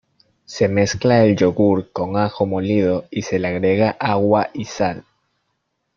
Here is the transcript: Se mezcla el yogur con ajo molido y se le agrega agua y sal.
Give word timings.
Se 0.53 0.67
mezcla 0.67 1.23
el 1.25 1.35
yogur 1.37 1.91
con 1.91 2.17
ajo 2.17 2.47
molido 2.47 3.05
y 3.11 3.21
se 3.21 3.37
le 3.37 3.49
agrega 3.49 3.97
agua 3.99 4.49
y 4.51 4.65
sal. 4.65 5.05